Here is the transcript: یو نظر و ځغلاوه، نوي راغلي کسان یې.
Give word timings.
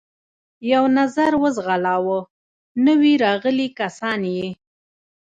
یو 0.71 0.83
نظر 0.97 1.31
و 1.41 1.43
ځغلاوه، 1.55 2.19
نوي 2.85 3.13
راغلي 3.23 3.67
کسان 3.79 4.21
یې. 4.37 4.47